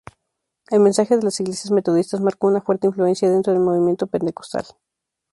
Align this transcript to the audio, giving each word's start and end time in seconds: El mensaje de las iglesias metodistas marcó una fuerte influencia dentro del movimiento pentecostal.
El 0.71 0.79
mensaje 0.79 1.15
de 1.15 1.21
las 1.21 1.39
iglesias 1.41 1.69
metodistas 1.69 2.21
marcó 2.21 2.47
una 2.47 2.59
fuerte 2.61 2.87
influencia 2.87 3.29
dentro 3.29 3.53
del 3.53 3.61
movimiento 3.61 4.07
pentecostal. 4.07 4.65